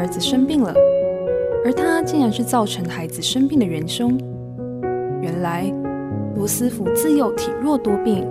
[0.00, 0.72] 儿子生病了，
[1.62, 4.16] 而他竟然是造成孩子生病的元凶。
[5.20, 5.70] 原来，
[6.34, 8.26] 罗斯福自幼体弱多病，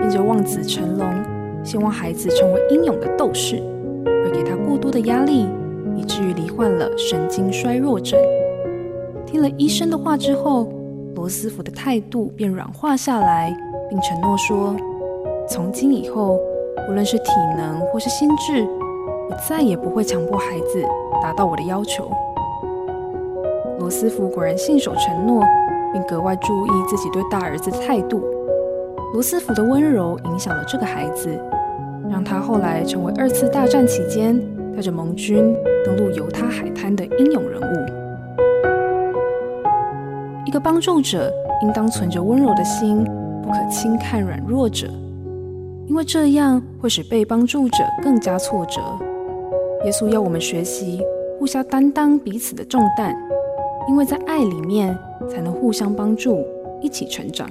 [0.00, 1.04] 因着望子成龙，
[1.64, 3.60] 希望孩子成为英勇的斗士，
[4.06, 5.48] 而给他过多的压力，
[5.96, 8.16] 以至于罹患了神经衰弱症。
[9.26, 10.72] 听了医生的话之后，
[11.16, 13.52] 罗斯福的态度便软化下来，
[13.88, 14.76] 并承诺说：
[15.48, 16.38] 从今以后，
[16.88, 18.64] 无论是体能或是心智，
[19.30, 20.82] 我再也不会强迫孩子
[21.22, 22.10] 达到我的要求。
[23.78, 25.44] 罗斯福果然信守承诺。
[25.92, 28.22] 并格外注意自己对大儿子的态度。
[29.12, 31.28] 罗斯福的温柔影响了这个孩子，
[32.08, 34.40] 让他后来成为二次大战期间
[34.72, 35.52] 带着盟军
[35.84, 37.64] 登陆犹他海滩的英勇人物。
[40.46, 41.28] 一个帮助者
[41.62, 43.04] 应当存着温柔的心，
[43.42, 44.86] 不可轻看软弱者，
[45.88, 48.80] 因为这样会使被帮助者更加挫折。
[49.84, 51.02] 耶稣要我们学习
[51.38, 53.16] 互相担当彼此的重担。
[53.88, 54.96] 因为在爱里面，
[55.28, 56.44] 才能互相帮助，
[56.80, 57.48] 一起成长。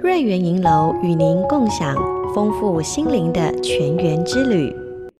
[0.00, 1.94] 瑞源银楼与您共享
[2.34, 4.74] 丰富心灵的全员之旅。